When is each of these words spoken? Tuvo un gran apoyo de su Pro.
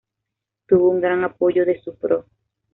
Tuvo 0.65 0.89
un 0.89 0.99
gran 0.99 1.23
apoyo 1.23 1.63
de 1.63 1.79
su 1.79 1.93
Pro. 1.95 2.25